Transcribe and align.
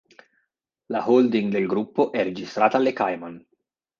La 0.95 1.03
holding 1.07 1.51
del 1.51 1.67
gruppo 1.67 2.11
è 2.11 2.23
registrata 2.23 2.77
alle 2.77 2.91
Cayman. 2.91 3.45